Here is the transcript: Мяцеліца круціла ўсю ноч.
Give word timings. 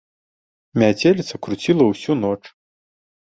Мяцеліца 0.83 1.39
круціла 1.47 1.83
ўсю 1.91 2.17
ноч. 2.25 2.39